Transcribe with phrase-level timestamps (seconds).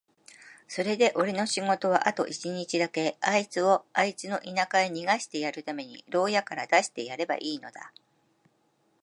[0.67, 7.93] それでおれの仕事はあと一日だけ、あいつをあいつの田舎へ逃してやるために牢屋から出してやればいいのだ。